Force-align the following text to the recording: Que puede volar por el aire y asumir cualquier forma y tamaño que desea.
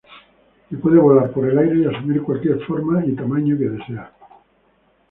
Que 0.67 0.77
puede 0.77 0.97
volar 0.97 1.29
por 1.31 1.47
el 1.47 1.55
aire 1.59 1.81
y 1.81 1.85
asumir 1.95 2.23
cualquier 2.23 2.59
forma 2.65 3.05
y 3.05 3.13
tamaño 3.15 3.55
que 3.55 3.69
desea. 3.69 4.11